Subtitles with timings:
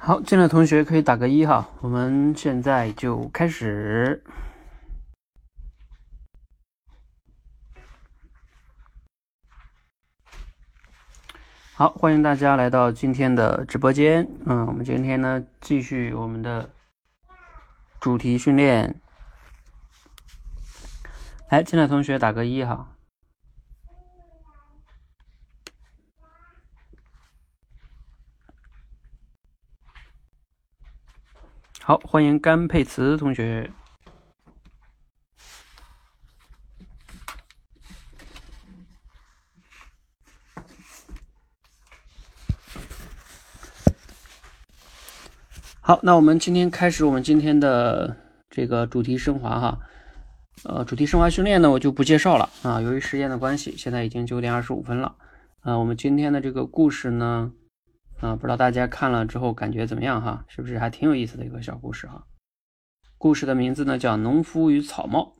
[0.00, 4.22] 好，进来同学可以打个一哈，我们现在就开始。
[11.74, 14.26] 好，欢迎大家来到今天的直播间。
[14.46, 16.70] 嗯，我们今天呢继续我们的
[18.00, 19.00] 主题训练。
[21.50, 22.88] 来，进来同学打个一哈。
[31.88, 33.70] 好，欢迎甘佩慈同学。
[45.80, 48.14] 好，那我们今天开始我们今天的
[48.50, 49.78] 这个主题升华哈。
[50.64, 55.16] 呃，主题升华训练呢，我就不介绍了啊，由于时间的关系，现在已经九点二十五分了。
[55.60, 57.50] 啊，我们今天的这个故事呢。
[58.20, 60.44] 啊，不知道大家看了之后感觉怎么样哈？
[60.48, 62.24] 是不是还挺有意思的一个小故事哈？
[63.16, 65.36] 故事的名字呢叫《农夫与草帽》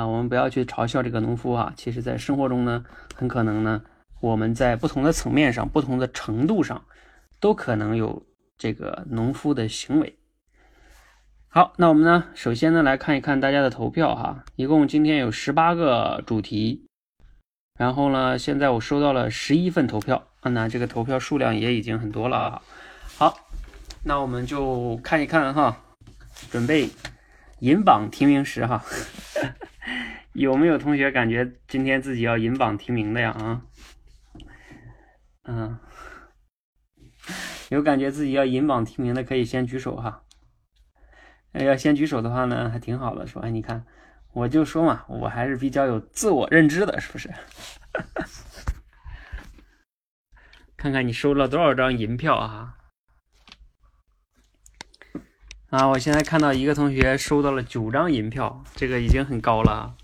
[0.00, 0.06] 啊。
[0.06, 2.84] 我们不要去嘲笑这个农夫啊，其实在生活中呢，
[3.14, 3.82] 很可能呢，
[4.20, 6.84] 我们在不同的层面上、不同的程度上，
[7.40, 8.26] 都可能有
[8.58, 10.18] 这个农夫的行为。
[11.48, 16.86] 好，那我们呢，首先呢来看一看大家的投票哈，一共今天有十八个主题，
[17.78, 20.28] 然后呢，现在我收到了十一份投票。
[20.44, 22.62] 那这个投票数量也已经很多了啊。
[23.16, 23.38] 好，
[24.04, 25.76] 那我们就看一看哈，
[26.50, 26.90] 准备
[27.60, 28.84] 银榜提名时哈，
[30.34, 33.30] 有没有同学感觉今天自己要银榜提名的呀？
[33.30, 33.62] 啊，
[35.44, 35.78] 嗯，
[37.70, 40.24] 有感觉自己要银榜提名的可以先举手哈。
[41.52, 43.50] 要先举手的话呢，还挺好的，说，哎？
[43.50, 43.84] 你看，
[44.32, 47.32] 我就说嘛，我还是比较有自我认知的，是不是？
[50.76, 52.78] 看看你收了多少张银票啊！
[55.70, 59.96] 啊，我现在看到一个同学收到了九张银票，这个已经很高了，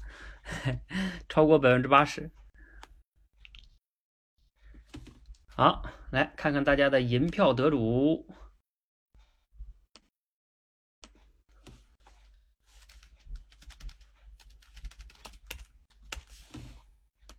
[1.28, 2.31] 超过百分之八十。
[5.49, 8.28] 好，来看看大家的银票得主，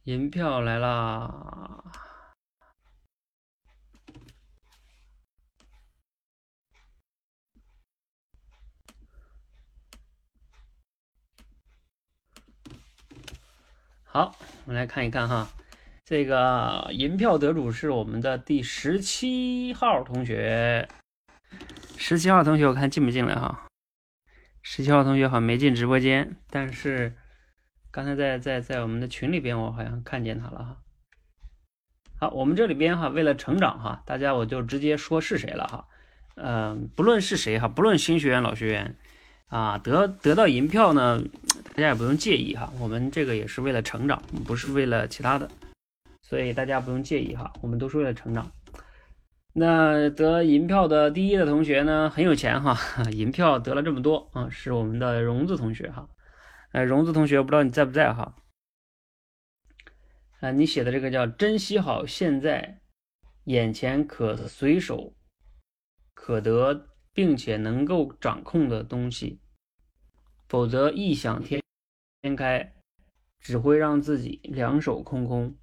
[0.06, 1.84] 银票来啦！
[14.06, 15.48] 好，我们来看一看哈，
[16.04, 20.90] 这个银票得主是我们的第十七号同学。
[21.96, 23.68] 十七号同学，我看进不进来哈？
[24.64, 27.16] 十七号同学好像没进直播间，但是
[27.92, 30.78] 刚才在在在我们的群里边，我好像看见他了哈。
[32.20, 35.88] 好，我们这里边哈，为了成长哈，大家我就直接说是谁了哈。
[36.36, 38.96] 嗯，不论是谁哈，不论新学员老学员。
[39.48, 41.20] 啊，得得到银票呢，
[41.74, 42.72] 大家也不用介意哈。
[42.80, 45.50] 我们这个也是为了成长，不是为了其他的，
[46.22, 47.52] 所以大家不用介意哈。
[47.60, 48.52] 我们都是为了成长。
[49.54, 52.78] 那得银票的第一的同学呢，很有钱哈，
[53.10, 56.08] 银票得了这么多啊，是我们的荣子同学哈。
[56.72, 58.36] 哎，荣子同学，不知道你在不在哈？
[60.40, 62.82] 啊，你写的这个叫珍惜好现在，
[63.46, 65.16] 眼前可随手
[66.14, 66.86] 可得。
[67.12, 69.42] 并且能够掌控的东西，
[70.48, 71.62] 否则异想天
[72.38, 72.76] 开，
[73.40, 75.58] 只会让自己两手空空。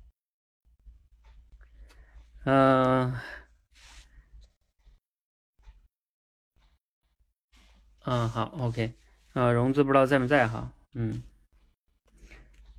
[2.44, 3.14] 嗯，
[8.00, 8.94] 嗯，好，OK，
[9.32, 11.22] 啊，融资不知道在不在哈，嗯，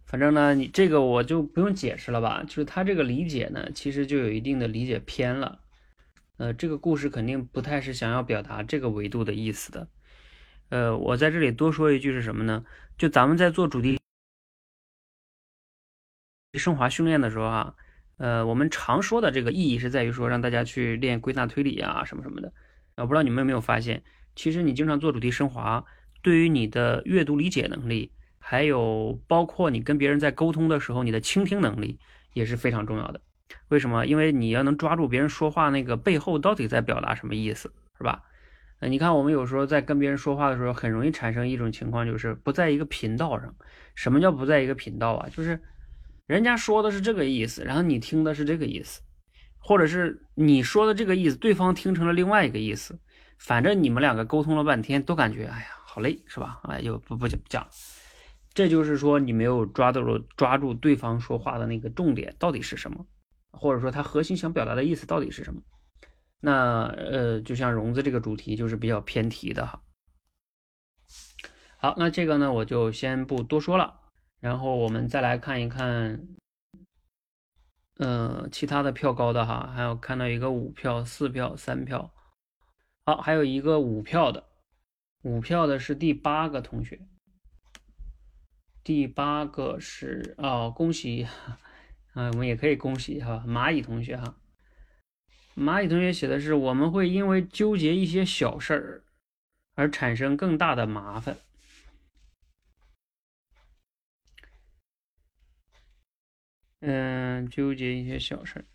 [0.07, 5.61] 反正呢，你这个我就不用解释了吧，就是他这个理解呢，其实就有一定的理解偏了。
[6.37, 9.87] 呃，这个故事肯定不太是想要表达这个维度的意思的。
[10.69, 12.65] 呃，我在这里多说一句是什么呢？
[12.97, 13.99] 就咱们在做主题
[16.57, 17.75] 升华训练的时候啊，
[18.17, 22.51] 呃，我们常说的这个意义是在于说让大家去练归纳推理啊，什么什么的。
[22.95, 24.03] 啊，不知道你们有没有发现，
[24.35, 25.85] 其实你经常做主题升华，
[26.21, 31.99] 对于你的阅读理解能力，还有包括你跟别人在沟通的时候，你的倾听能力
[32.33, 33.21] 也是非常重要的。
[33.69, 34.05] 为什么？
[34.05, 38.23] 因为你要能抓住别人说话那个背后到底在表达什么意思，是吧？
[38.79, 43.55] 那你看，我们有时候在跟别人说话的时候，很容易产生一种情况，就是不在一个频道上。
[43.95, 45.29] 什么叫不在一个频道啊？
[45.29, 45.59] 就是
[46.27, 49.01] 人家说的是这个意思，然后你听的是这个意思，
[49.57, 52.99] 或者是你说的这个意思，对方听成了另外一个意思。
[53.39, 55.67] 反正你们两个沟通了半天，都感觉哎呀
[55.97, 56.61] 好累，是吧？
[56.65, 57.67] 哎，就不不讲。
[58.53, 63.03] 这就是说你没有抓住抓住对方说话的那个重点到底是什么。
[63.49, 65.59] 或者说他核心想表达的意思到底是什么？
[66.39, 69.81] 那呃，就像融资这个主题就是比较偏题的哈。
[71.79, 73.99] 好，那这个呢我就先不多说了，
[74.39, 76.27] 然后我们再来看一看，
[77.97, 82.13] 嗯，其他的票高的哈，还有看到一个五票、四票、三票，
[83.03, 84.46] 好，还有一个五票的，
[85.27, 87.01] 五票的是第八个同学，
[88.81, 91.27] 第八个是哦，恭喜
[92.13, 94.37] 啊，我们也可以恭喜哈，蚂蚁同学哈。
[95.53, 99.03] 蚂蚁同学写的是：我们会因为纠结一些小事儿
[99.75, 101.35] 而产生更大的麻烦。
[106.79, 108.65] 嗯，纠结一些小事儿。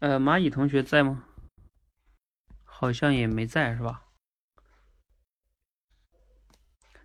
[0.00, 1.24] 呃，蚂蚁同学在吗？
[2.62, 4.09] 好像也没在，是吧？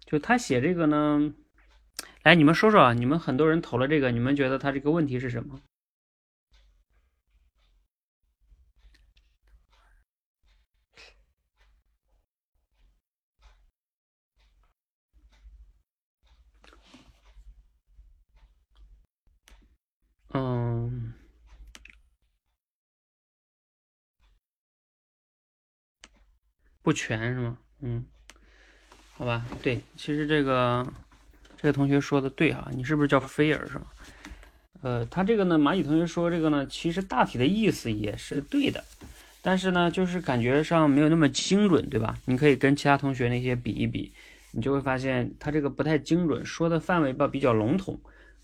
[0.06, 1.34] 就他写这个呢，
[2.24, 5.62] 来，你们说说啊，你们很多人投了这个，你们觉得他这个问题是什么？
[20.34, 21.14] 嗯，
[26.82, 27.58] 不全是吗？
[27.80, 28.06] 嗯，
[29.18, 30.86] 好吧，对，其实这个
[31.56, 33.86] 这个同学说的对哈，你是不是叫菲尔是吗？
[34.82, 38.84] 呃，他这个呢，蚂蚁同学说这个呢，其实大体的意思也是对的，
[39.42, 42.18] 但是呢，就是感觉上没有那么精准，对吧？
[42.26, 44.12] 你可以跟其他同学那些比一比，
[44.52, 47.98] 你就会发现他这个不太精准，说的范围吧比较笼统，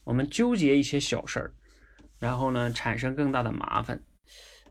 [0.05, 1.51] 我们纠结一些小事儿。
[2.17, 4.01] 然后呢，产生更大的麻烦。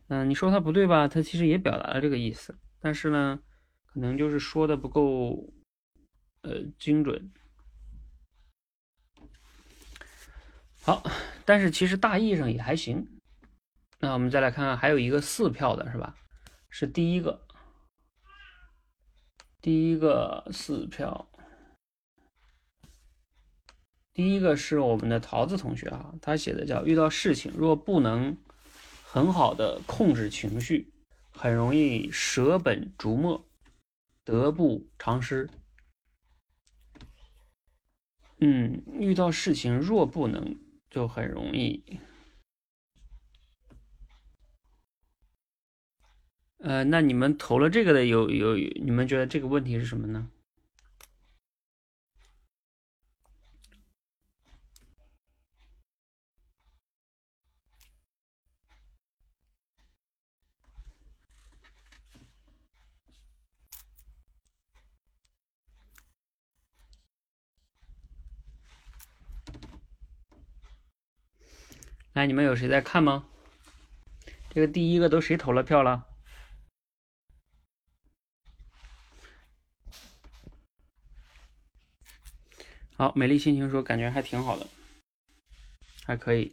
[0.09, 1.07] 嗯，你说他不对吧？
[1.07, 3.39] 他其实也表达了这个意思，但是呢，
[3.93, 5.53] 可能就是说的不够，
[6.43, 7.31] 呃，精准。
[10.83, 11.03] 好，
[11.45, 13.07] 但是其实大意上也还行。
[13.99, 16.17] 那我们再来看看，还有一个四票的是吧？
[16.71, 17.47] 是第一个，
[19.61, 21.29] 第一个四票。
[24.13, 28.37] 第一个是我们的桃子同学啊，他写的叫遇到事情若不能
[29.05, 30.93] 很好的控制情绪，
[31.33, 33.47] 很容易舍本逐末，
[34.25, 35.49] 得不偿失。
[38.41, 40.57] 嗯，遇到事情若不能，
[40.89, 41.83] 就很容易。
[46.59, 50.31] 呃，那你们投了这个的有有，你们觉得这个问题是什么呢？
[72.13, 73.25] 来，你们有谁在看吗？
[74.53, 76.07] 这个第一个都谁投了票了？
[82.97, 84.67] 好，美丽心情说感觉还挺好的，
[86.05, 86.53] 还可以。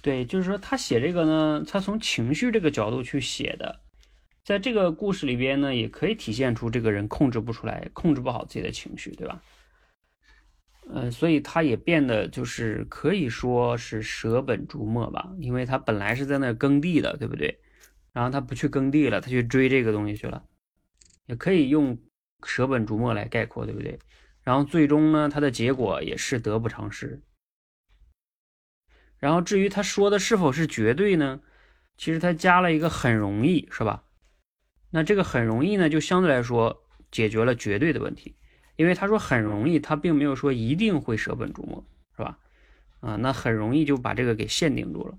[0.00, 3.87] 对，就是说他写这个呢，他从情绪这个角度去写的。
[4.48, 9.42] 在这个故事里边呢，也可以体现出这个人控制不出来，控制不好自己的情绪，对吧？
[10.88, 17.60] 呃，所以他也变得就是可以说是舍本逐末吧，因为他本来是在那耕地的，对不对？
[18.14, 20.42] 然后他不去耕地了，他去追这个东西去了，
[21.26, 21.98] 也可以用
[22.42, 23.98] 舍本逐末来概括，对不对？
[24.42, 27.20] 然后最终呢，他的结果也是得不偿失。
[29.18, 31.42] 然后至于他说的是否是绝对呢？
[31.98, 34.04] 其实他加了一个很容易，是吧？
[34.90, 38.34] 那这个很容易呢，就相对来说解决了绝对的问题，
[38.76, 41.84] 因为他说很容易，他并没有说一定会舍本逐末，
[42.16, 42.38] 是吧？
[43.00, 45.18] 啊，那很容易就把这个给限定住了。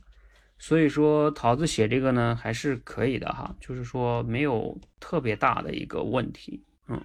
[0.57, 6.65] 所以说桃子写这个呢还是可以的哈，就是说没有特别大的一个问题。
[6.87, 7.01] 嗯，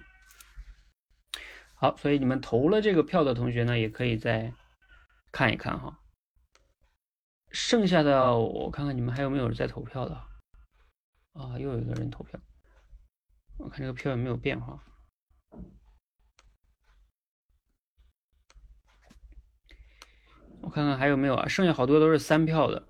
[1.75, 4.51] 好，所以你们投了这个票的同学呢，也可以再
[5.31, 5.99] 看一看哈。
[7.51, 10.15] 剩下的我看看你们还有没有在投票的
[11.31, 11.57] 啊？
[11.57, 12.37] 又有一个人投票。
[13.57, 14.83] 我看这个票有没有变化，
[20.61, 21.47] 我看看还有没有啊？
[21.47, 22.87] 剩下好多都是三票的，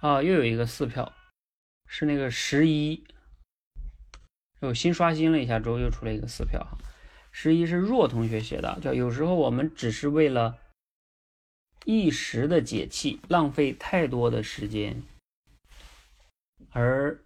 [0.00, 1.12] 啊，又有一个四票，
[1.86, 3.04] 是那个十一，
[4.60, 6.78] 我新刷新了一下之后又出来一个四票哈。
[7.32, 10.58] 十一是若同学写的，叫有时候我们只是为了
[11.84, 15.02] 一时的解气，浪费太多的时间，
[16.70, 17.20] 而。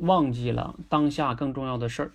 [0.00, 2.12] 忘记了当下更重要的事儿。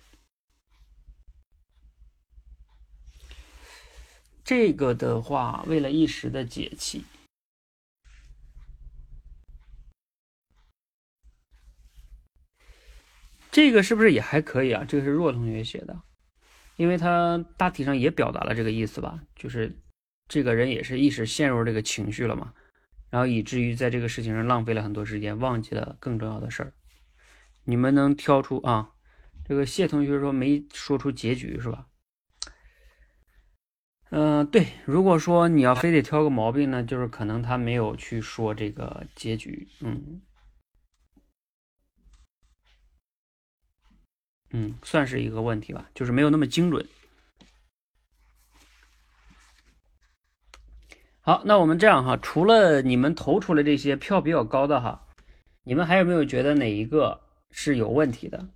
[4.44, 7.04] 这个的话，为了一时的解气，
[13.50, 14.84] 这个是不是也还可以啊？
[14.86, 16.02] 这个是若同学写的，
[16.76, 19.78] 因为他大体上也表达了这个意思吧，就是
[20.28, 22.52] 这个人也是一时陷入这个情绪了嘛，
[23.08, 26.72] 然后以至于在这个事情上浪费了很多时间，忘记了更重要的事儿。
[27.64, 28.90] 你们能挑出啊？
[29.46, 31.86] 这个谢同学说没说出结局是吧？
[34.10, 34.68] 嗯，对。
[34.84, 39.68] 如果说你要非得挑个毛病呢，就是可能他没有去说这个结局。
[39.80, 40.22] 嗯，
[44.50, 46.86] 嗯，算是一个问题吧，就是没有那么精准。
[51.20, 55.06] 好，那我们这样哈，除了你们投出来这些票比较高的哈，
[55.64, 57.22] 你们还有没有觉得哪一个
[57.56, 58.48] 是有问题的？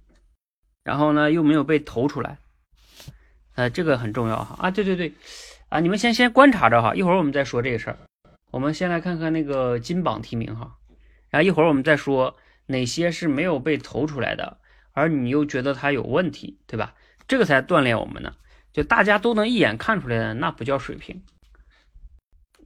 [0.83, 2.39] 然后呢，又没有被投出来？
[3.55, 5.13] 呃，这个很重要哈啊，对对对，
[5.69, 7.99] 啊，你们先先观察着哈，一会儿我们再说这个事儿。
[8.51, 10.77] 我们先来看看那个金榜题名哈，
[11.31, 12.37] 然后一会儿我们再说
[12.67, 14.59] 哪些是没有被投出来的，
[14.93, 16.95] 而你又觉得它有问题，对吧？
[17.29, 18.35] 这个才锻炼我们呢。
[18.73, 21.23] 就大家都能一眼看出来的，那不叫水平。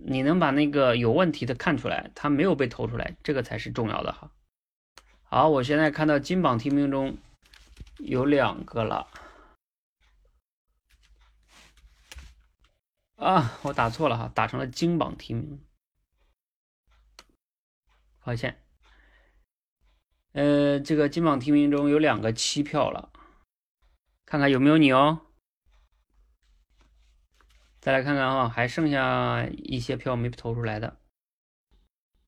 [0.05, 4.31] 你能把那个有问题的看出来，它没有被投出来，这个才是重要的哈。
[5.35, 7.17] 好，我现在看到金榜题名中
[7.97, 9.09] 有两个了。
[13.17, 15.65] 啊，我打错了哈，打成了金榜题名，
[18.23, 18.63] 抱歉。
[20.33, 23.11] 呃，这个金榜题名中有两个七票了，
[24.27, 25.29] 看看有没有你哦。
[27.81, 31.01] 再来看看啊，还剩下一些票没投出来的，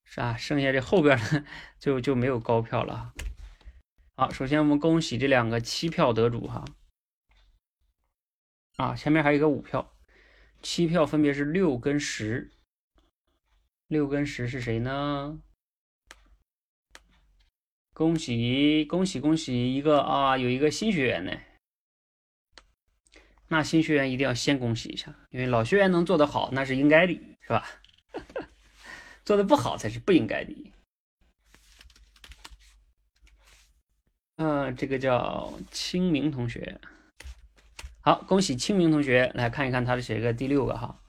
[0.05, 1.45] 是啊，剩下这后边的
[1.79, 3.13] 就就没有高票了。
[4.17, 6.65] 好，首先我们恭喜这两个七票得主哈。
[8.77, 9.93] 啊，前面还有一个五票。
[10.63, 12.51] 七票分别是六跟十，
[13.87, 15.41] 六跟十是谁呢？
[17.93, 21.33] 恭喜恭喜恭喜一个啊，有一个新学员呢。
[23.49, 27.67] 那新学员一定要先恭喜一下，因为老学员能做得好，那是应该的，是吧？
[29.25, 30.73] 做的不好才是不应该的。
[34.37, 36.81] 嗯，这个叫清明同学。
[38.01, 41.01] 好，恭喜清明同学来看一看他的写一个第六个哈。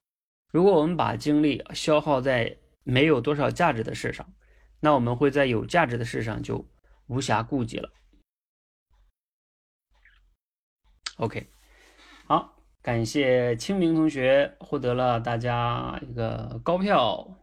[0.50, 4.32] 如果我们把精力消耗在没有多少价值的事上，
[4.80, 6.66] 那我们会在有价值的事上就
[7.08, 7.92] 无暇顾及了。
[11.16, 11.50] OK，
[12.26, 17.36] 好，感谢清明同学获得了大家一个高票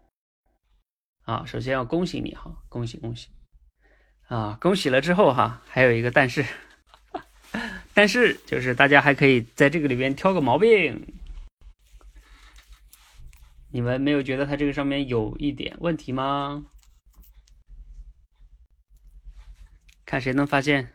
[1.23, 1.45] 啊。
[1.45, 3.29] 首先要恭喜你哈，恭喜恭喜
[4.27, 4.57] 啊！
[4.61, 6.45] 恭喜了之后哈，还有一个但是。
[7.93, 11.13] 但是，就是大家还可以在这个里边挑个毛病。
[13.69, 16.65] 你们没有觉得它这个上面有一点问题吗？
[20.05, 20.93] 看谁能发现。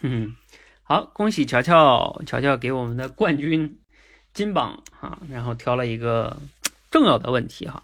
[0.00, 0.34] 嗯，
[0.82, 3.76] 好，恭喜乔乔，乔乔给我们的冠军。
[4.32, 6.40] 金榜啊，然后挑了一个
[6.88, 7.82] 重要的问题哈，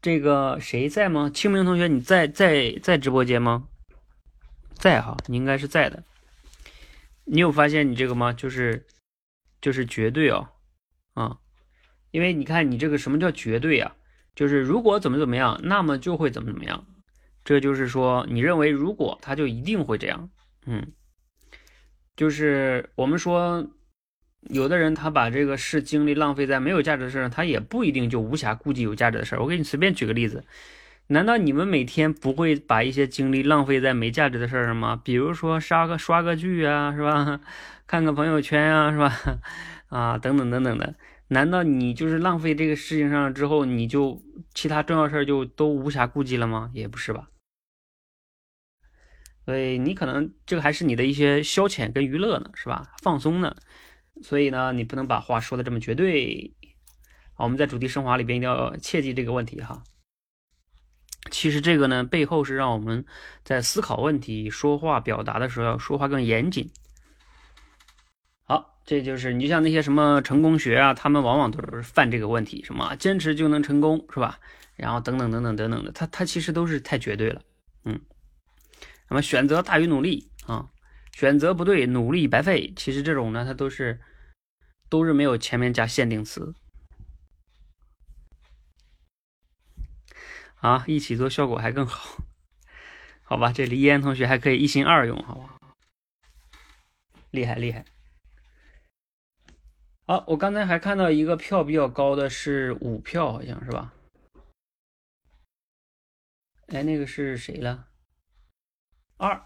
[0.00, 1.30] 这个谁在吗？
[1.32, 3.68] 清明同学，你在在在直播间吗？
[4.72, 6.02] 在哈，你应该是在的。
[7.26, 8.32] 你有发现你这个吗？
[8.32, 8.86] 就是
[9.60, 10.48] 就是绝对哦，
[11.12, 11.36] 啊，
[12.10, 13.94] 因为你看你这个什么叫绝对啊？
[14.34, 16.86] 就是如果怎么怎么样，那么就会怎么怎么样。
[17.44, 20.30] 这就是说，你认为如果他就一定会这样，
[20.64, 20.90] 嗯，
[22.20, 23.66] 就是我们说。
[24.48, 29.36] 有的人他把这个事精力浪费在没有价值的事上，他也不一定就无暇顾及有价值的事。
[29.38, 30.42] 我给你随便举个例子，
[31.08, 34.98] 难道你们每天不会把一些精力浪费在没价值的事上吗？
[35.04, 37.38] 比如说刷个刷个剧啊，是吧？
[37.86, 39.12] 看个朋友圈啊，是吧？
[39.90, 40.94] 啊，等等等等的，
[41.28, 44.22] 难道你就是浪费这个事情上之后，你就
[44.54, 46.70] 其他重要事儿就都无暇顾及了吗？
[46.72, 47.28] 也不是吧。
[49.50, 52.92] 所以你可能这个还是你的一些消遣跟娱乐呢，是吧？
[53.02, 53.56] 放松呢。
[54.22, 56.54] 所以呢，你不能把话说的这么绝对。
[57.34, 59.82] 好，我们在主题升华里边一定要切记这个问题哈。
[61.32, 63.04] 其实这个呢，背后是让我们
[63.42, 66.70] 在思考问题、说话表达的时候要说话更严谨。
[68.44, 74.38] 好，这就是你就像那些什么成功学啊，他们往往都是犯这个问题，什么坚持就能成功，是吧？
[74.76, 77.42] 然后等等等等等等的，他他其实都是太绝对了。
[77.82, 77.98] 嗯，
[79.10, 80.70] 那么选择大于努力啊。
[81.12, 82.72] 选择不对，努力白费。
[82.74, 84.00] 其实这种呢，它都是
[84.88, 86.54] 都是没有前面加限定词。
[90.56, 92.22] 啊，一起做效果还更好，
[93.24, 93.52] 好吧？
[93.52, 95.58] 这李嫣同学还可以一心二用，好吧？
[97.30, 97.84] 厉害厉害。
[100.06, 103.92] 好，我刚才还看到一个票比较高的是五票，好像是吧？
[106.68, 107.89] 哎，那个是谁了？
[109.20, 109.44] 二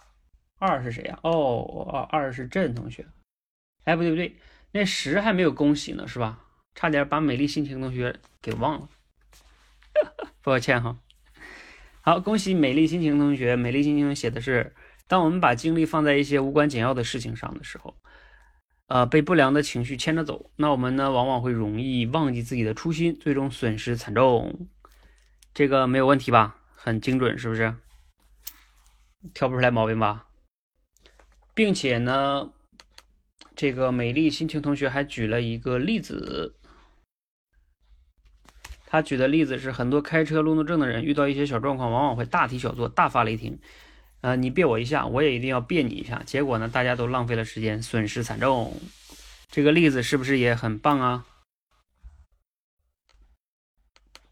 [0.58, 1.18] 二是谁呀？
[1.22, 3.04] 哦，二二是郑同学。
[3.84, 4.36] 哎，不对不对，
[4.70, 6.40] 那十还没有恭喜呢，是吧？
[6.76, 8.88] 差点把美丽心情同学给忘了，
[10.42, 10.98] 抱歉哈。
[12.00, 13.56] 好，恭喜美丽心情同学。
[13.56, 14.74] 美丽心情写的是：
[15.08, 17.96] 当我们把精力放在一些无关紧要的事情上的时候，
[18.86, 24.68] 呃，被不良的情绪牵着走，那我们呢，往往会容易忘记自己的初心，最终损失惨重。
[25.52, 26.56] 这个没有问题吧？
[26.74, 27.74] 很精准，是不是？
[29.32, 30.26] 挑不出来毛病吧？
[31.54, 32.50] 并且呢，
[33.54, 36.56] 这个美丽心情同学还举了一个例子。
[38.86, 43.58] 他举的例子是，很多开车路怒症的人遇到一些小状况，往往会大题小做，大发雷霆。
[44.20, 46.22] 呃，你别我一下，我也一定要别你一下。
[46.24, 48.80] 结果呢，大家都浪费了时间，损失惨重。
[49.50, 51.26] 这个例子是不是也很棒啊？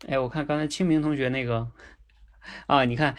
[0.09, 1.71] 哎，我看刚才清明同学那个
[2.67, 3.17] 啊，你看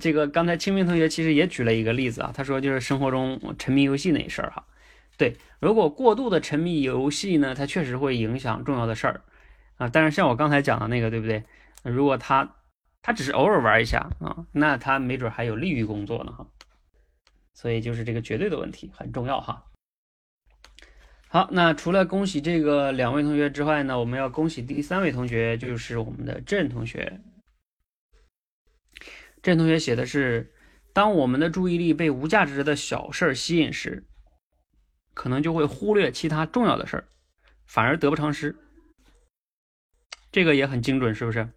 [0.00, 4.64] 这个刚才清明同学其实也举了一个例子啊，他说就是生活中沉迷游戏那事儿哈。
[5.18, 9.20] 对，如果过度的沉迷游戏呢，它确实会影响重要的事儿。
[9.76, 11.44] 啊，但是像我刚才讲的那个，对不对？
[11.82, 12.56] 如果他
[13.02, 16.46] 他只是偶尔玩一下啊，那他没准还有利于工作呢哈。
[17.52, 19.64] 所以就是这个绝对的问题很重要哈。
[21.28, 27.20] 好，那除了恭喜这个两位同学之外呢，我们要恭喜第三位同学，就是我们的郑同学。
[29.42, 30.54] 郑同学写的是：
[30.92, 34.04] 当我们的注意力被无价值的小事儿吸引时，
[35.14, 37.08] 可能就会忽略其他重要的事儿，
[37.66, 38.56] 反而得不偿失。
[40.30, 41.48] 这个也很精准，是不是？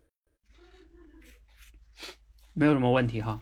[2.54, 3.40] 没有什么问题哈。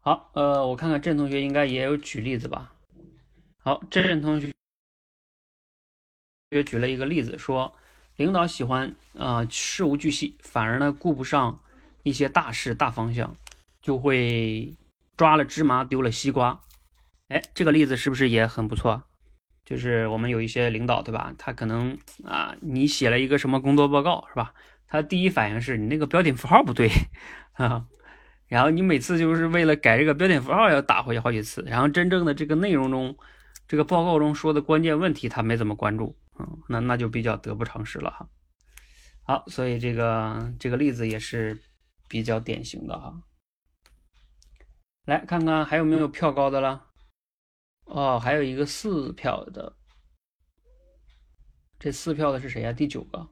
[0.00, 2.72] 好，呃，我看看郑同学应该也有举例子吧。
[3.58, 4.52] 好，郑同学
[6.50, 7.74] 也举了一个例子，说
[8.16, 11.60] 领导喜欢啊事无巨细，反而呢顾不上
[12.02, 13.36] 一些大事大方向，
[13.82, 14.74] 就会
[15.16, 16.60] 抓了芝麻丢了西瓜。
[17.28, 19.02] 哎，这个例子是不是也很不错？
[19.64, 21.32] 就是我们有一些领导，对吧？
[21.38, 24.52] 他可能啊，你写了一个什么工作报告，是吧？
[24.86, 26.90] 他第一反应是你那个标点符号不对
[27.54, 27.86] 啊，
[28.46, 33.16] 然后你每次就是为了改这个标点符号要打回去好几次，然后真正的这个内容中，
[33.66, 36.14] 这个报告中说的关键问题他没怎么关注，
[36.68, 38.28] 那那就比较得不偿失了哈。
[39.22, 41.60] 好，所以这个这个例子也是
[42.08, 43.22] 比较典型的哈。
[45.04, 46.86] 来看看还有没有票高的了。
[47.84, 49.76] 哦，还有一个四票的，
[51.78, 52.72] 这四票的是谁呀？
[52.72, 53.28] 第九个，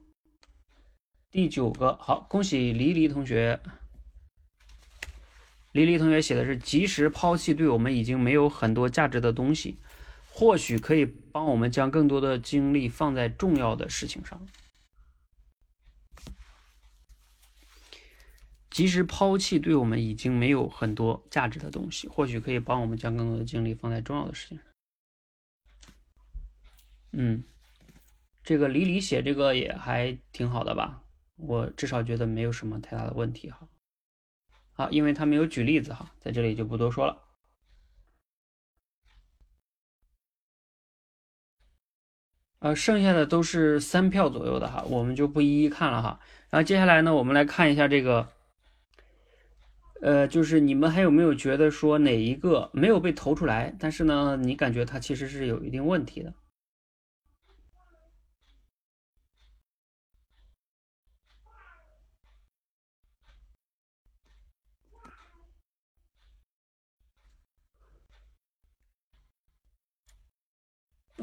[1.31, 3.59] 第九个，好，恭喜黎黎同学。
[5.71, 9.79] 黎黎同学写的是及时抛弃对我们已经没有很多价值的东西，
[10.35, 14.47] 或许可以帮我们将更多的精力放在重要的事情上。
[18.71, 24.65] 及时抛弃对我们已经没有很多价值的东西，或许可以帮我们将更多的精力放在重要的事情上。
[27.11, 27.43] 嗯，
[28.43, 31.03] 这个李李写这个也还挺好的吧？
[31.35, 33.67] 我至少觉得没有什么太大的问题哈。
[34.71, 37.22] 好，因为他没有举例子哈，在这里就不多说了。
[42.63, 46.17] 呃，剩下的都是三票左右的哈，我们就不一一看了哈。
[46.49, 48.25] 然后接下来呢，我们来看一下这个。
[50.01, 56.33] 呃，就是你们还有没有觉得说哪一个没有被投出来，但是呢，你感觉它其实是有一定问题的？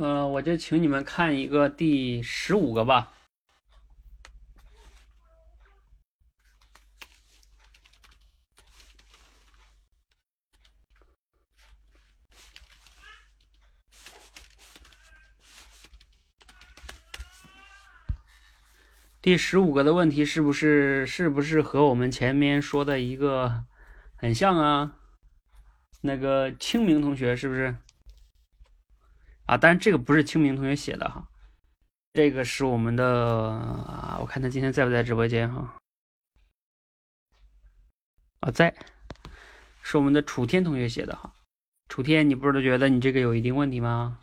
[0.01, 3.13] 呃，我就请你们看一个第十五个吧。
[19.21, 23.65] 第十五个的问题是不是是不是和我们前面说的一个
[24.17, 24.97] 很像啊？
[26.01, 27.77] 那个清明同学是不是？
[29.51, 31.27] 啊，但是这个不是清明同学写的哈，
[32.13, 33.05] 这个是我们的
[33.51, 35.77] 啊，我看他今天在不在直播间哈？
[38.39, 38.73] 啊，在，
[39.83, 41.35] 是我们的楚天同学写的哈。
[41.89, 44.21] 楚天，你不是都觉得你这个有一定问题吗？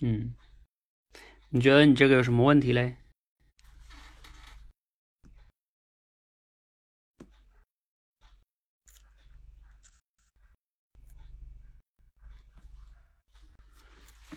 [0.00, 0.34] 嗯。
[1.50, 2.96] 你觉得你这个有什么问题嘞？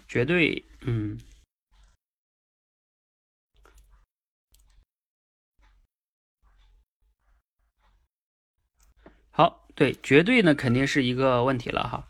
[0.07, 1.17] 绝对，嗯，
[9.31, 12.09] 好，对，绝对呢肯定是一个问题了哈。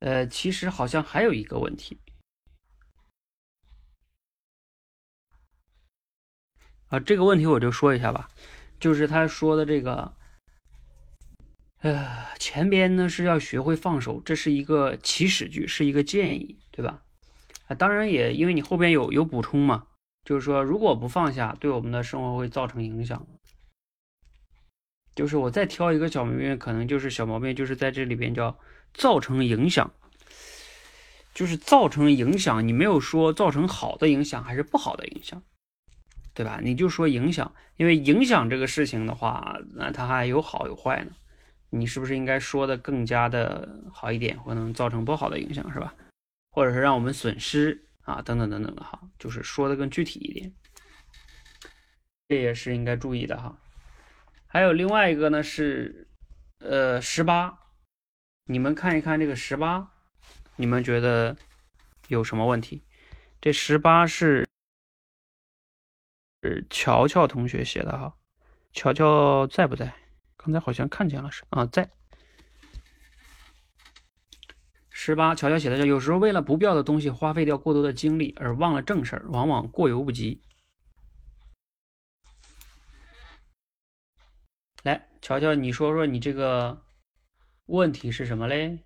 [0.00, 1.98] 呃，其实好像还有一个问题
[6.88, 8.28] 啊，这个问题我就说一下吧，
[8.80, 10.14] 就是他说的这个，
[11.80, 17.02] 呃，前边呢是要学会放手，这是一个祈使句，是一个建议，对吧？
[17.66, 19.86] 啊，当然也因为你后边有有补充嘛，
[20.24, 23.26] 就是说如果不放下，对我们的生活会造成影响。
[25.14, 28.56] 就是我再挑一个小毛病，可能就是小毛病，就是在这里边叫
[28.94, 29.92] 造成影响，
[31.34, 32.66] 就是造成影响。
[32.66, 35.42] 你没有说造成好的影响还是不好的影响，
[36.38, 36.60] 对吧？
[36.62, 41.10] 你就说影响，因为影响这个事情的话，那它还有好有坏呢。
[41.70, 45.92] 你是不是应该说的更加的好一点，或能造成不好的影响，是吧？
[46.52, 50.52] 或者是让我们损失啊，等等等等的哈，就是说的更具体一点，
[52.28, 53.58] 这也是应该注意的哈。
[54.46, 56.06] 还有另外一个呢是，
[56.60, 57.58] 呃，十八，
[58.44, 59.90] 你们看一看这个十八，
[60.54, 61.36] 你们觉得
[62.06, 62.84] 有什么问题？
[63.40, 64.46] 这十八是
[66.42, 68.14] 是乔乔同学写的哈，
[68.72, 69.92] 乔乔在不在？
[70.36, 71.90] 刚才好像看见了是啊，在。
[74.90, 80.40] 十八，乔乔写的叫：有时候为了不必要的东西花费掉过多的精力，而忘了正事儿，往往过犹不及。
[84.82, 86.82] 来，乔乔，你说说你这个
[87.66, 88.78] 问题是什么嘞？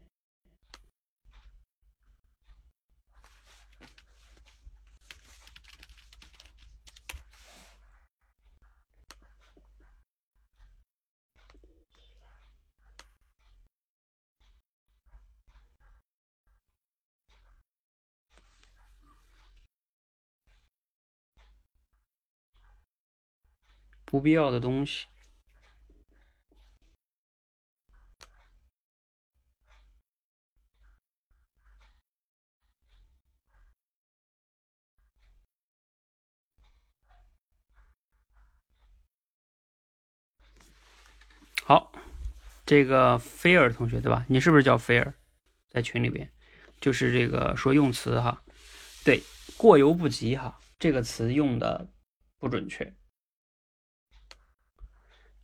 [24.12, 25.06] 不必要的东西。
[41.64, 41.90] 好，
[42.66, 44.26] 这个菲尔同学对吧？
[44.28, 45.14] 你是不是叫菲尔？
[45.70, 46.30] 在群里边，
[46.82, 48.44] 就是这个说用词哈，
[49.06, 49.22] 对，
[49.56, 51.88] 过犹不及哈，这个词用的
[52.38, 52.94] 不准确。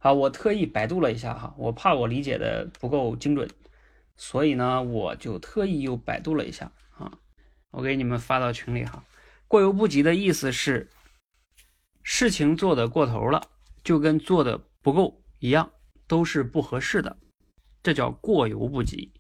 [0.01, 3.51] 好，我特意百度了一下哈，我怕我理解的不够精准，
[4.17, 7.19] 所以呢，我就特意又百度了一下啊，
[7.73, 9.05] 我给你们发到群里哈。
[9.49, 10.89] 过犹不及的意思是，
[12.05, 13.43] 事情做的过头了，
[13.83, 15.69] 就跟做的不够一样，
[16.07, 17.17] 都是不合适的，
[17.83, 19.13] 这叫过犹不及。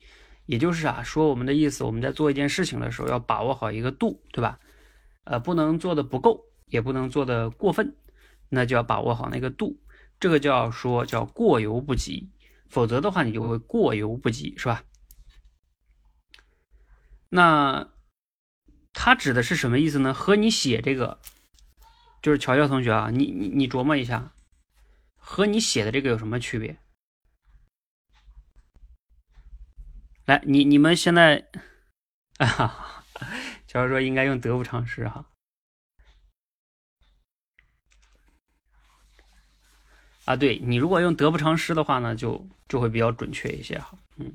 [0.46, 4.60] 也就是啊，说我们的意思，我们在做一件事情的时候，要把握好一个度，对吧？
[5.24, 7.96] 呃，不能做的不够，也不能做的过分，
[8.48, 9.76] 那就要把握好那个度。
[10.20, 12.30] 这个叫说叫过犹不及，
[12.68, 14.82] 否则的话你就会过犹不及，是吧？
[17.30, 17.90] 那
[18.92, 20.12] 他指的是什么意思呢？
[20.14, 21.20] 和你写这个，
[22.20, 24.32] 就是乔乔同学啊，你你你琢磨一下，
[25.16, 26.78] 和你写的这个有什么区别？
[30.24, 31.48] 来，你你们现在，
[32.38, 33.04] 啊，
[33.66, 35.30] 乔乔说应该用得不偿失哈。
[40.28, 44.30] 啊，对你如果用得不偿失的话呢，就就会比较准确一些哈，嗯。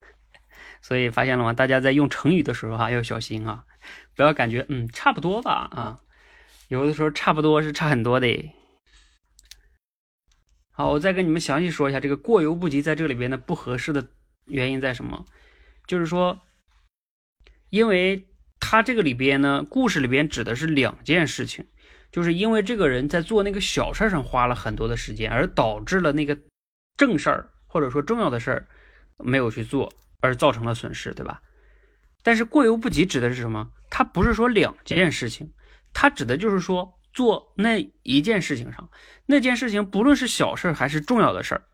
[0.80, 1.52] 所以发现了吗？
[1.52, 3.64] 大家在用成语的时候哈要小心啊，
[4.14, 6.00] 不要感觉嗯差不多吧啊，
[6.68, 8.54] 有的时候差不多是差很多的。
[10.70, 14.10] 好，我再跟你们详细说一下这个过犹不及在这里边的不合适的
[14.44, 15.26] 原因在什么？
[15.88, 16.40] 就是说，
[17.70, 18.28] 因为
[18.60, 21.66] 它这个里边呢，故事里边指的是两件事情。
[22.12, 26.38] 就是因为这个人在做那个小事上花了很多的时间，而导致了那个
[26.96, 28.68] 正事儿或者说重要的事儿
[29.16, 31.40] 没有去做，而造成了损失，对吧？
[32.22, 33.72] 但是过犹不及指的是什么？
[33.90, 35.52] 它不是说两件事情，
[35.92, 38.90] 它指的就是说做那一件事情上，
[39.26, 41.64] 那件事情不论是小事还是重要的事儿，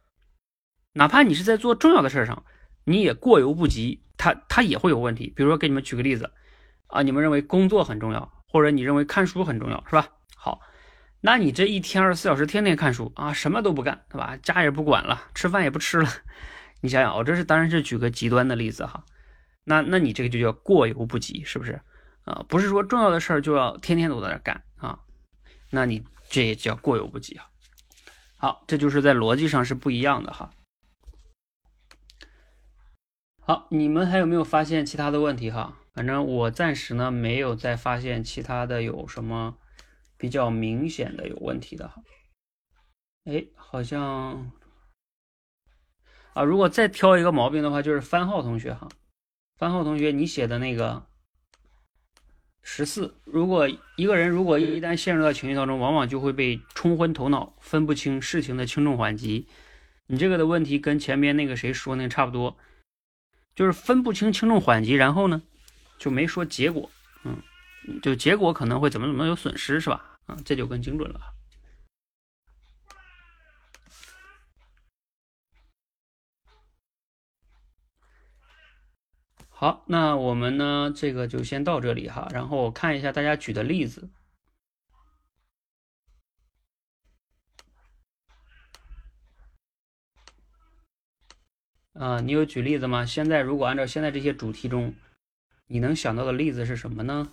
[0.94, 2.44] 哪怕你是在做重要的事儿上，
[2.84, 5.32] 你也过犹不及，它它也会有问题。
[5.34, 6.30] 比如说给你们举个例子
[6.86, 10.08] 啊，你们认为工作很重要，或者你认为看书很重要，是吧？
[10.40, 10.60] 好，
[11.20, 14.36] 那你这一天二十四小时天天看书啊，什么都不干，对吧？
[14.36, 16.08] 家也不管了，吃饭也不吃了。
[16.80, 19.04] 你想想，我这是当然是举个极端的例子哈。
[19.64, 21.80] 那那你这个就叫过犹不及，是不是？
[22.24, 25.00] 啊，不是说重要的事儿就要天天都在那干啊，
[25.70, 27.48] 那你这也叫过犹不及啊。
[28.36, 30.50] 好，这就是在逻辑上是不一样的哈。
[33.40, 35.78] 好，你们还有没有发现其他的问题哈？
[35.94, 39.56] 反正我暂时呢没有再发现其他的有什么
[40.18, 42.02] 比较明显的有问题的哈。
[43.24, 44.52] 哎，好像
[46.34, 48.88] 啊，如果再挑一个毛病的话，就是番号同学哈，
[49.56, 51.06] 番号同学你写的那个
[52.62, 59.46] 十四，如果一个人如果一旦陷入到情绪当中，往往就会被冲昏头脑，分不清事情的轻重缓急。
[60.06, 62.56] 你这个的问题跟前面那个谁说那个差不多，
[63.54, 65.42] 就是分不清轻重缓急，然后呢？
[65.98, 66.88] 就没说结果，
[67.24, 67.42] 嗯，
[68.02, 70.18] 就结果可能会怎么怎么有损失是吧？
[70.26, 71.20] 啊，这就更精准了。
[79.48, 82.28] 好，那我们呢，这个就先到这里哈。
[82.32, 84.08] 然后我看一下大家举的例子。
[91.94, 93.04] 啊，你有举例子吗？
[93.04, 94.94] 现在如果按照现在这些主题中。
[95.70, 97.30] 你能想到的例子是什么呢？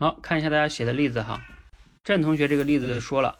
[0.00, 1.42] 好看一下大家写的例子哈。
[2.02, 3.38] 郑同学这个例子说了，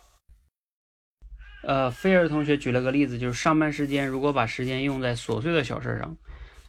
[1.63, 6.15] 呃，菲尔同学举了个例子，就是上班时间如果把时间用在琐碎的小事上，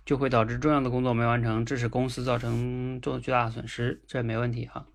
[0.06, 4.02] 就会导致重要的工作没完成，致使公司造成重巨大的损失。
[4.08, 4.88] 这没问题哈。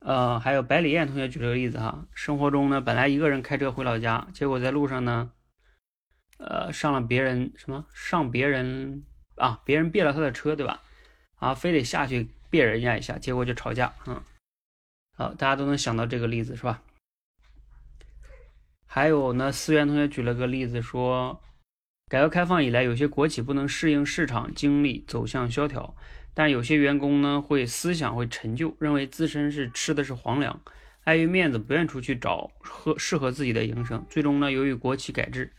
[0.00, 5.32] 呃，还有百里燕同学举了个例子哈，生活中呢，本来一个人开车回老家，结果在路上呢，
[6.36, 10.82] 呃，上了别人什么上别人啊，别人别了他的车，对吧？
[11.36, 14.22] 啊，非得下去别人家一下，结果就吵架，嗯，
[15.16, 16.82] 好，大家都能想到这个例子是吧？
[18.86, 21.40] 还有呢，思源同学举了个例子说，
[22.08, 25.94] 改革开放以来，有些国企不能适应市场经历，走向萧条。
[26.32, 30.60] 但有些员工呢，会思想会陈旧，认为自身是吃的是皇粮，
[31.02, 35.52] 碍于面子不愿出去找合适合自己的营生，最终呢，由于国企改制，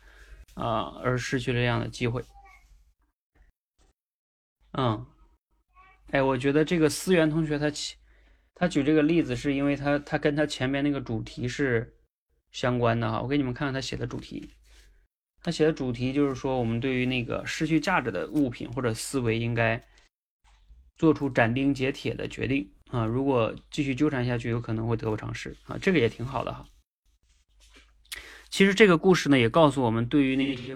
[0.54, 2.24] 啊，而失去了这样的机会。
[4.72, 5.06] 嗯，
[6.12, 7.72] 哎，我觉得这个思源同学他
[8.56, 11.96] 他举这个例子，是因为他他跟他前面那个主题是
[12.52, 13.22] 相关的哈。
[13.22, 14.50] 我给你们看看他写的主题，
[15.42, 19.84] 他写的主题就是说，我们对于那个失去价值的物品或者思维应该。
[21.00, 23.06] 做出斩钉截铁的决定啊！
[23.06, 25.78] 如果继续纠缠下去，有可能会得不偿失啊！
[25.82, 26.68] 这个也挺好的哈。
[28.50, 30.76] 其实这个故事呢，也告诉我们，对于那些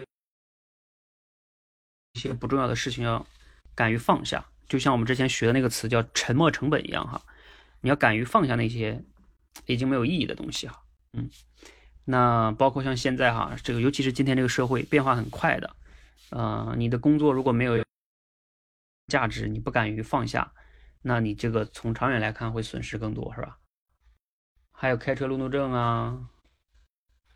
[2.14, 3.28] 一些不重要的事情，要
[3.76, 4.50] 敢于放下。
[4.68, 7.22] 就像我们之前学的那个词叫“沉没成本”一样哈，
[7.82, 9.04] 你要敢于放下那些
[9.66, 10.84] 已经没有意义的东西哈。
[11.14, 11.30] 嗯，
[12.06, 15.76] 那包括像现在哈，这个尤其是今天这个社会变化很快的，
[16.30, 17.84] 呃，你的工作如果没有。
[19.10, 20.54] 价值你不敢于放下，
[21.02, 23.58] 那你这个从长远来看会损失更多，是吧？
[24.72, 26.30] 还有开车路怒症啊，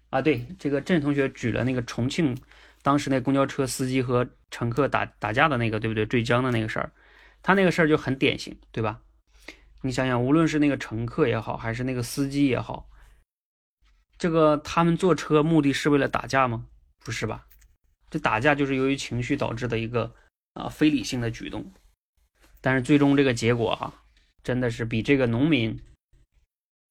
[0.09, 2.35] 啊，对，这个郑同学举了那个重庆
[2.81, 6.05] 当时那公交车司机和乘客打打架的那个，对不对？
[6.05, 6.89] 坠江的那个事儿，
[7.47, 8.99] 他那个事儿就很典型，对吧？
[9.79, 12.89] 你想想，无论是那个乘客也好，还是那个司机也好，
[14.17, 16.65] 这个他们坐车目的是为了打架吗？
[16.99, 17.47] 不是吧？
[18.09, 20.13] 这打架就是由于情绪导致的一个。
[20.55, 21.71] 啊，非理性的举动，
[22.61, 23.93] 但是最终这个结果哈，
[24.43, 25.79] 真的是比这个农民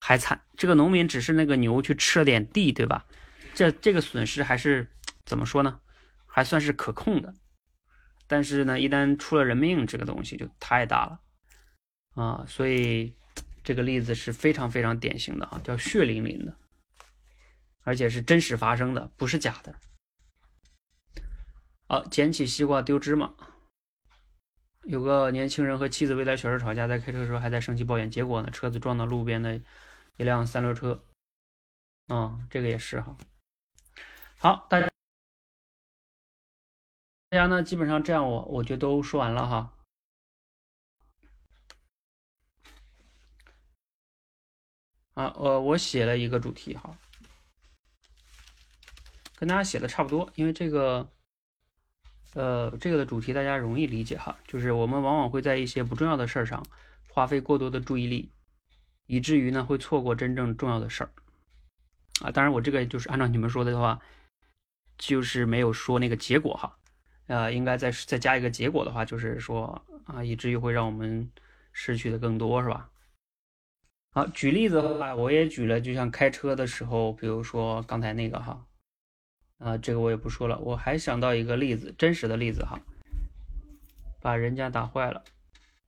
[0.01, 0.41] 还惨。
[0.57, 3.05] 这个农民只是那个牛去吃了点地，对吧？
[3.55, 4.89] 这这个损失还是
[5.25, 5.81] 怎么说呢？
[6.27, 7.35] 还算是可控的。
[8.27, 11.21] 但是呢，一旦出了人命，这个东西就太大了
[12.15, 12.45] 啊！
[12.47, 13.15] 所以
[13.63, 16.57] 这个例子是非常非常典型的啊，叫血淋淋的，
[17.83, 19.75] 而且是真实发生的，不是假的。
[21.89, 23.33] 好，捡起西瓜丢芝麻。
[24.83, 29.61] 有个年轻人和妻子为了小事吵架，在开车的时候还在生气抱怨，结果呢，车子撞到路边的
[30.17, 31.05] 一辆三轮车。
[32.07, 33.17] 啊，这个也是哈。
[34.39, 34.89] 好，大家，
[37.29, 39.73] 大家呢，基本上这样，我我就都说完了哈。
[45.15, 46.97] 啊，我我写了一个主题哈，
[49.37, 51.11] 跟大家写的差不多，因为这个。
[52.35, 56.63] 呃，这个的主题大家容易理解哈，就是我们往往会在一些不重要的事儿上
[57.09, 58.31] 花费过多的注意力，
[59.07, 61.11] 以至于呢会错过真正重要的事儿
[62.21, 62.31] 啊。
[62.31, 64.03] 当然，我这个就是按照你们说的话，
[64.99, 66.77] 就是没有说那个结果哈。
[67.27, 71.29] 呃，应该再再加一个结果的话，就是说啊，以至于会让我们
[71.73, 72.89] 失去的更多，是吧？
[74.13, 78.65] 好，举例子的话，我也举了，就像开车的时候，比如说刚才那个哈，
[79.59, 82.81] 啊，这个我也不说了，我还想到一个例子，真实的例子哈，
[84.23, 85.23] 把人家打坏了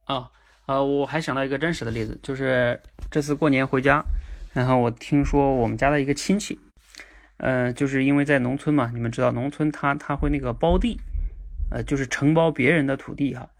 [0.05, 0.31] 啊，
[0.66, 2.79] 啊，我还想到一个真实的例子，就是
[3.11, 4.05] 这次过年回家，
[4.53, 6.59] 然后我听说我们家的一个亲戚，
[7.38, 11.01] 嗯，就是因为在农村嘛，你们知道农村他他会那个包地，
[11.70, 13.50] 呃，就是承包别人的土地哈。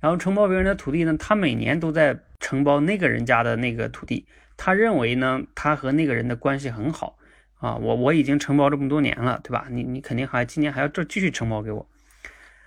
[0.00, 4.26] 然后承包别人的土地呢，他每年都在承包那个人家的那个土地。
[4.56, 7.18] 他认为呢，他和那个人的关系很好
[7.54, 7.76] 啊。
[7.76, 9.66] 我我已经承包这么多年了，对吧？
[9.70, 11.88] 你你肯定还今年还要这继续承包给我。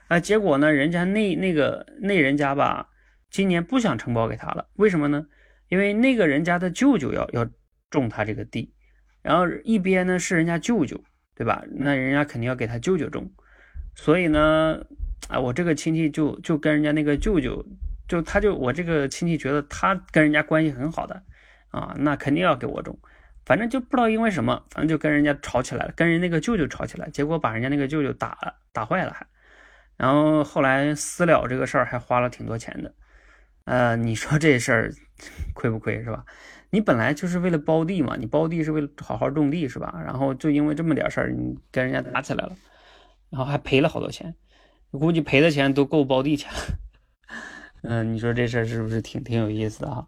[0.08, 2.90] 啊，结果呢，人家那那个那人家吧，
[3.30, 4.68] 今年不想承包给他了。
[4.76, 5.26] 为什么呢？
[5.70, 7.50] 因为那个人家的舅舅要要
[7.90, 8.74] 种他这个地，
[9.22, 11.02] 然后一边呢是人家舅舅，
[11.34, 11.64] 对吧？
[11.72, 13.32] 那人家肯定要给他舅舅种，
[13.96, 14.82] 所以呢。
[15.30, 17.64] 啊，我这个亲戚就就跟人家那个舅舅，
[18.06, 21.24] 就他就我这个亲戚觉得他跟人家关系很好的，
[21.70, 23.00] 啊，那肯定要给我种，
[23.46, 29.26] 反正就不知道因为什么，反正就跟人家吵起来了，跟人那个舅舅吵起来，结果把人家那个舅舅打了，打坏了还，
[29.96, 32.94] 然后后来私了这个事儿还花了挺多钱的，
[33.64, 34.92] 呃，你说这事儿
[35.54, 36.26] 亏不亏是吧？
[36.72, 40.02] 你本来就是为了包地嘛，你包地是为了好好种地是吧？
[40.04, 42.54] 然后就因为这么点事儿，你跟人家打起来了，
[43.32, 44.36] 然后还赔了好多钱。
[44.92, 46.60] 估计赔的钱都够包地钱了，
[47.84, 50.08] 嗯，你说这事儿是不是挺挺有意思的哈？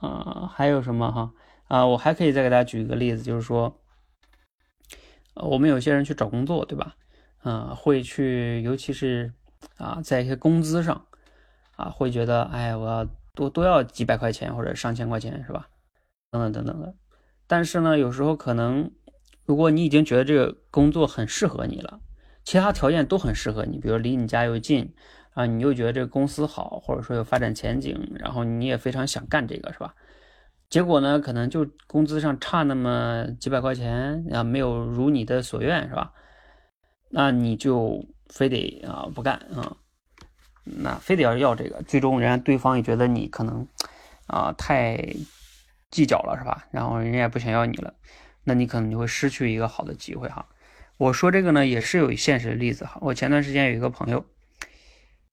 [0.00, 1.32] 啊，还有什么哈？
[1.66, 3.82] 啊，我还可以再给大家举一个例子，就是说，
[5.34, 6.94] 我们有些人去找工作，对吧？
[7.42, 9.32] 嗯，会去，尤其是
[9.76, 11.06] 啊，在一些工资上，
[11.74, 15.68] 啊，会觉得，哎，我要多多要几百块钱或者上千块钱，是吧？
[16.30, 16.94] 等等等等的。
[17.48, 18.92] 但是呢，有时候可能，
[19.46, 22.00] 如果你已经觉得这个工作很适合你了。
[22.44, 24.94] 其他条件都很适合你，比如离你家又近，
[25.34, 29.92] 啊，你又觉得这个公司好，或者说有发展前景，然后你也非常想干这个，是吧？
[30.70, 36.12] 结果呢，可能就工资上差那么几百块钱，啊，没有如你的所愿，是吧？
[37.10, 39.76] 那你就非得啊不干啊，
[40.62, 43.66] 那非得要要这个，最终人家对方也觉得你可能
[44.28, 44.96] 啊太
[45.90, 46.68] 计较了，是吧？
[46.70, 47.92] 然后人家也不想要你了，
[48.48, 50.46] 那你可能就会失去一个好的机会，哈。
[50.96, 52.96] 我说这个呢，也是有现实的例子哈。
[53.02, 54.24] 我前段时间有一个朋友，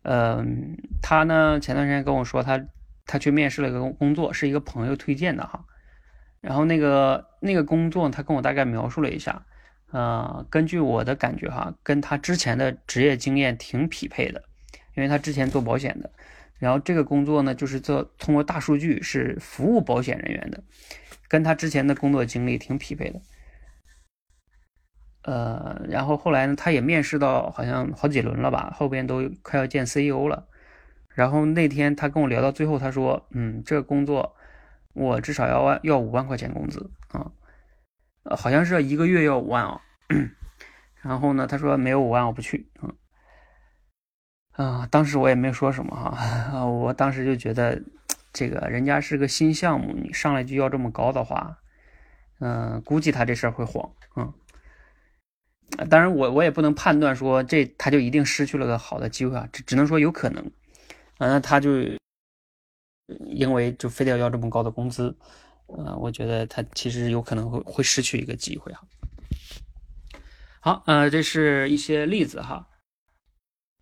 [0.02, 2.66] 嗯，他呢前段时间跟我说，他
[3.06, 5.64] 他去面试了一个工作，是一个朋友推荐的哈。
[6.42, 9.46] 然后那个那个工作，他跟我大概描述了一下，
[9.92, 14.44] 呃，根据我的感觉哈，跟他之前的职业经验挺匹配的，
[14.96, 16.12] 因为他之前做保险的。
[16.60, 20.64] 然后这个工作呢，就是做通过大数据是服务保险人员的，
[21.34, 23.20] 跟他之前的工作经历挺匹配的。
[25.24, 30.48] 呃，然后后来呢，他也面试到好像好几轮了吧，后边都快要见 CEO 了。
[31.16, 34.36] 然后那天他跟我聊到最后，他说：“嗯，这工作
[34.94, 37.32] 我至少要万要五万块钱工资啊，
[38.26, 39.82] 呃，好像是要一个月要五万啊。
[41.02, 42.70] ”然后呢，他说没有五万我不去。
[42.84, 42.94] 嗯，
[44.52, 47.82] 啊，当时我也没说什么哈， 我当时就觉得
[48.34, 51.60] 这个人家是个新项目，你上来就要这么高的话，
[52.40, 54.34] 嗯，估计他这事儿会黄，嗯。
[55.90, 60.52] 当然，我我也不能判断说这他就一定失去了个好的机会啊，只只能说有可能，
[61.18, 61.70] 啊，他就
[63.26, 65.16] 因为就非得要这么高的工资，
[65.68, 68.82] 呃，我觉得他其实有可能会会失去一个机会哈。
[70.60, 72.68] 好，呃，这是一些例子哈。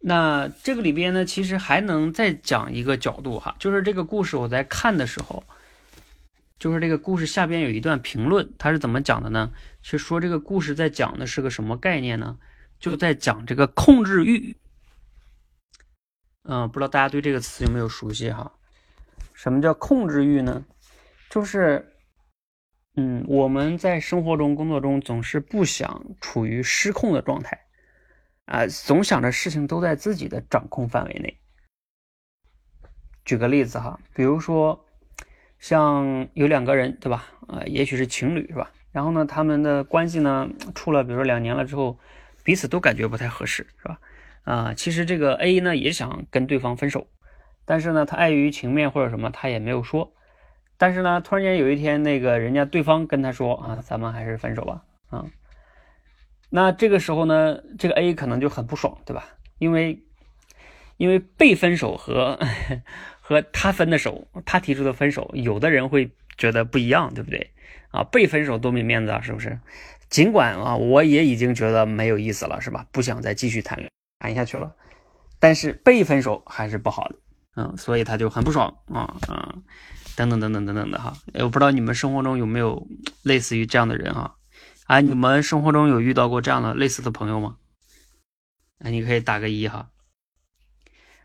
[0.02, 5.44] 那这个里边呢，其实还能再讲一个角度哈，就是这个故事我在看的时候。
[6.60, 9.52] 就是这个故事下边有一段评论，它是怎么讲的呢？
[9.82, 12.38] 是说这个故事在讲的是个什么概念呢？
[12.80, 14.56] 就在讲这个控制欲。
[16.44, 18.52] 嗯，不知道大家对这个词有没有熟悉哈？
[19.34, 20.64] 什么叫控制欲呢？
[21.32, 21.96] 就是，
[22.96, 27.60] 嗯，我们在生活中、工作中总是不想处于失控的状态，
[28.46, 31.40] 啊，总想着事情都在自己的掌控范围内。
[33.26, 34.86] 举个例子哈，比如说。
[35.62, 37.24] 像有两个人，对吧？
[37.48, 38.72] 呃，也许是情侣，是吧？
[38.92, 42.00] 然后呢，他们的关系呢，处了，比如说两年了之后，
[42.44, 44.00] 彼此都感觉不太合适，是吧？
[44.42, 47.06] 啊，其实这个 A 呢也想跟对方分手，
[47.64, 50.12] 但是呢，他碍于情面或者什么，他也没有说。
[50.78, 55.28] 但是呢，突然间有一天，那个人家对方跟他说啊，咱们还是分手吧，啊。
[56.52, 59.26] 那这个时候呢，这个 A 可能就很不爽，对吧？
[59.58, 60.04] 因为，
[60.98, 62.38] 因为被分手和。
[63.24, 67.52] 和他分的手，他提出的分手，有的人会觉得不一样，对不对？
[67.92, 69.58] 啊，被分手多没面子啊，是不是？
[70.10, 72.86] 尽管啊，我也已经觉得没有意思了，是吧？
[72.92, 73.82] 不想再继续谈
[74.20, 74.76] 谈下去了，
[75.40, 77.16] 但是被分手还是不好的
[77.56, 79.56] 嗯，所以他就很不爽啊啊，
[80.18, 81.14] 等等等等等等的哈。
[81.36, 82.86] 我不知道你们生活中有没有
[83.24, 84.36] 类似于这样的人哈？
[84.92, 87.56] 啊，你们生活中有遇到过这样的类似的朋友吗？
[88.78, 89.90] 那你可以打个一哈。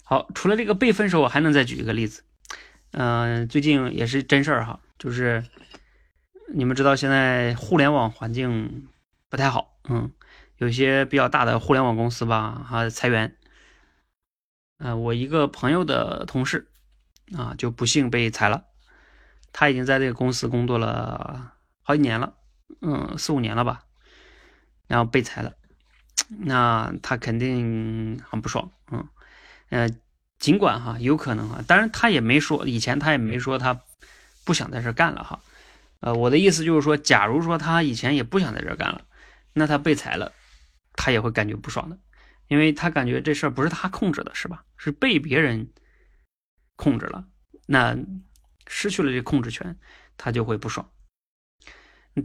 [0.05, 2.23] 好，除了这个被分手，我还能再举一个例子。
[2.93, 5.45] 嗯，最近也是真事儿哈，就是
[6.55, 8.87] 你们知道现在互联网环境
[9.29, 10.13] 不太好，嗯，
[10.59, 13.37] 有些比较大的互联网公司吧，哈裁员。
[14.79, 16.69] 呃，我一个朋友的同事
[17.37, 18.67] 啊，就不幸被裁了。
[19.53, 22.37] 他已经在这个公司工作了好几年了，
[22.81, 23.85] 嗯，四五年了吧，
[24.87, 25.55] 然后被裁了，
[26.29, 29.09] 那他肯定很不爽，嗯。
[29.71, 29.89] 呃，
[30.39, 33.83] 尽管哈有可能哈，当然他也没说，以前他也没说他
[34.45, 35.41] 不想在这干了哈。
[36.01, 39.05] 呃，我的意思就是说，假如说他以前也不想在这干了，
[39.55, 40.33] 那他被裁了，
[40.93, 41.99] 他也会感觉不爽的，
[42.47, 44.63] 因为他感觉这事儿不是他控制的，是吧？
[44.77, 45.73] 是被别人
[46.77, 47.27] 控制了，
[47.67, 47.97] 那
[48.69, 49.77] 失去了这控制权，
[50.17, 50.89] 他就会不爽。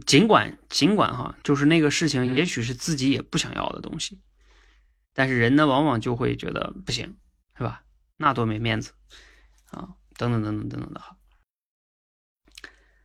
[0.06, 4.20] 尽管尽管哈，就是那个事情也许是自己也不想要的东西，
[5.12, 7.16] 但是人呢，往往就会觉得不行。
[7.54, 7.82] 是吧？
[8.16, 8.92] 那多没面子
[9.70, 9.90] 啊！
[10.16, 11.18] 等等等等等等的哈。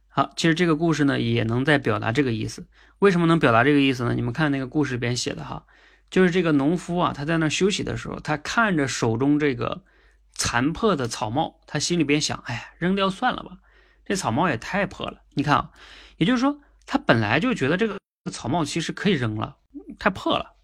[0.08, 2.66] 好，其实这个故事呢，也能在表达这个意思。
[3.00, 4.14] 为什么能表达这个意思呢？
[4.14, 5.68] 你们看那个故事里边写的哈，
[6.10, 9.84] 就是这个农夫啊，他在那休息的时候，他看着手中这个
[10.32, 13.58] 残破的草帽，他心里边想：哎呀，扔掉算了吧，
[14.06, 15.24] 这草帽也太破了。
[15.34, 15.72] 你看啊，
[16.16, 18.00] 也就是说，他本来就觉得这个
[18.32, 19.58] 草帽其实可以扔了，
[20.00, 20.56] 太破了，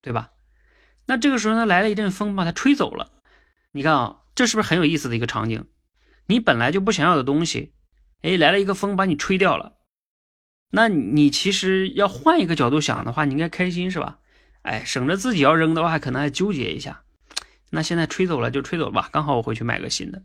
[0.00, 0.32] 对吧？
[1.06, 3.12] 那这个时候呢，来了一阵风，把它吹走了。
[3.72, 5.66] 你看啊，这是不是很有意思的一个场景？
[6.26, 7.74] 你本来就不想要的东西，
[8.22, 9.74] 哎，来了一个风，把你吹掉了。
[10.70, 14.18] 那你其实要换一个角度想的话，你应该开心是吧？
[14.62, 17.02] 哎，省着自己要扔的话，可能还纠结一下。
[17.70, 20.22] 那现在吹走了就吹走吧，刚好我回去买个新的。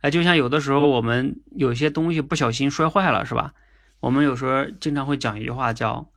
[0.00, 3.54] 哎，就像有的时候我们有些东西不小心摔坏了是吧？
[4.00, 6.10] 我们有时候经常会讲一句话叫：“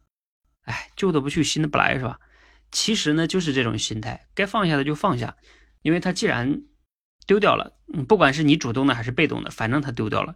[0.63, 2.19] 哎，旧的不去，新的不来，是吧？”
[2.71, 5.37] 其实呢，就是这种心态，该放下的就放下，
[5.83, 6.63] 因为它既然
[7.27, 7.77] 丢掉了，
[8.07, 10.35] 不管是你主动的还是被动的，反正它丢掉了，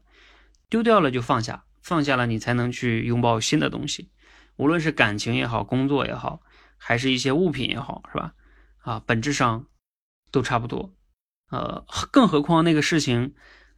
[0.70, 4.12] 丢掉了就放下，放下了你才能去拥抱新的东西，
[4.58, 6.42] 无论是感情也好，工作也好，
[6.78, 8.34] 还是一些物品也好，是吧？
[8.82, 9.66] 啊，本质上
[10.32, 10.94] 都差不多，
[11.50, 13.34] 呃，更何况那个事情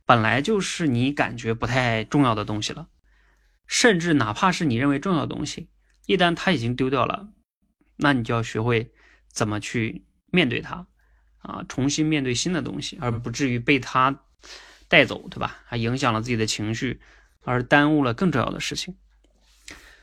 [0.06, 2.90] 本来就是你感觉不太重要的东西了，
[3.70, 5.70] 甚至哪怕是你认为重要的东西，
[6.08, 7.30] 一旦它已经丢掉了。
[7.98, 8.92] 那你就要学会
[9.32, 10.88] 怎么去面对它，
[11.38, 14.24] 啊，重新面对新的东西，而不至于被它
[14.88, 15.60] 带走，对吧？
[15.66, 17.00] 还影响了自己的情绪，
[17.42, 18.98] 而耽误了更重要的事情。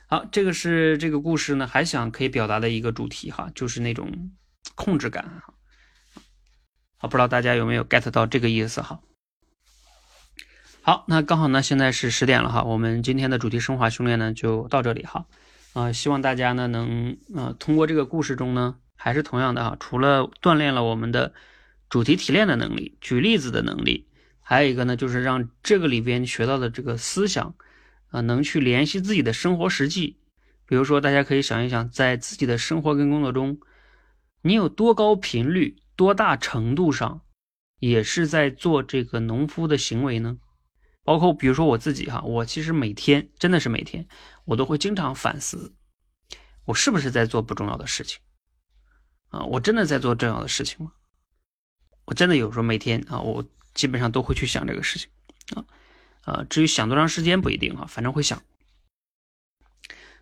[0.07, 4.31] 好，这个是这个故事呢，还想可以表达的一个主题哈，就是那种
[4.77, 5.55] 控制感哈。
[6.99, 9.01] 好，不知道大家有没有 get 到这个意思哈？
[10.87, 15.27] 好，那刚好呢，现在是十点了哈，我们今天的主题升华训练呢就到这里哈。
[15.73, 21.35] 啊，希望大家呢能呃通过这个故事中呢，还是同样的啊，除了锻炼了我们的
[21.89, 24.07] 主题提炼的能力、举例子的能力，
[24.41, 27.57] 还有一个呢，就是让这个里边学到的这个思想
[28.13, 30.21] 啊，能去联系自己的生活实际。
[30.67, 33.59] 比如说，大家可以想一想，在自己的生活跟工作中，
[34.43, 37.23] 你有多高频率、多大程度上，
[37.81, 40.39] 也是在做这个农夫的行为呢？
[41.07, 44.09] 包括比如说我自己哈，我其实每天真的是每天，
[44.45, 45.73] 我都会经常反思，
[46.65, 48.19] 我是不是在做不重要的事情
[49.29, 49.45] 啊？
[49.45, 50.91] 我真的在做重要的事情吗？
[52.07, 55.09] 我真的有时候每天啊，我基本上都会去想这个事情
[55.55, 55.65] 啊，
[56.25, 58.43] 呃，至于想多长时间不一定哈，反正会想。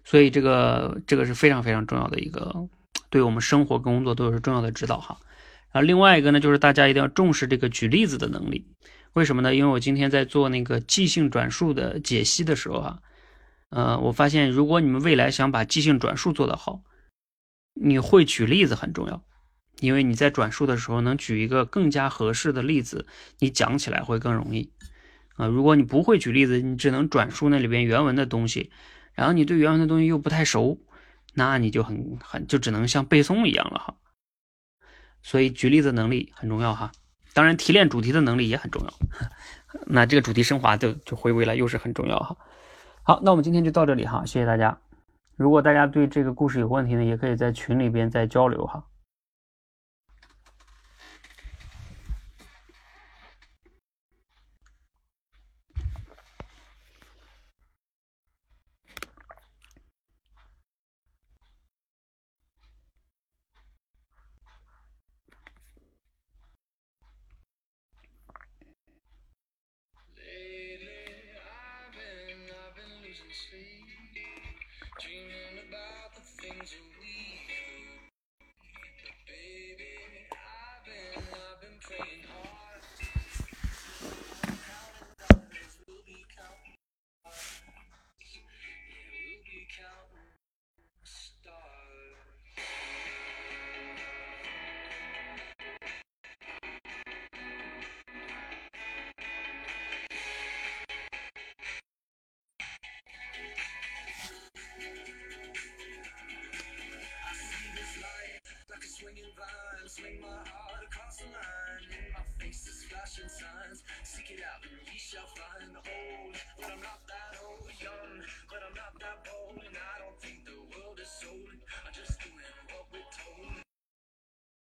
[0.05, 2.69] 所以这个这个是非常非常重要的一个，
[3.09, 5.19] 对我们生活跟工作都是重要的指导哈。
[5.73, 8.67] 然后另外一个呢，就是大家一定要重视这个举例子的能力。
[9.15, 9.55] 为什么呢？
[9.55, 12.99] 因为我今天在做那个即兴转述的解析的时候啊，
[13.71, 16.83] 呃，我发现如果你们未来想把即兴转述做得好，
[17.75, 19.25] 你会举例子很重要，
[19.79, 23.07] 因为你在转述的时候能举一个更加合适的例子，
[23.39, 24.73] 你讲起来会更容易。
[25.37, 28.73] 啊，如果你不会举例子，你只能转述那里边原文的东西，
[29.15, 30.81] 然后你对原文的东西又不太熟，
[31.35, 33.97] 那你就很很就只能像背诵一样了哈。
[35.23, 36.91] 所以举例子能力很重要哈。
[37.35, 38.95] 当然，提炼主题的能力也很重要。
[39.87, 42.37] 那这个主题升华就就回归了，又是很重要哈。
[43.03, 44.79] 好，那我们今天就到这里哈，谢谢大家。
[45.37, 48.85] 如果大家对这个故事有问题呢，也可以在群里边再交流哈。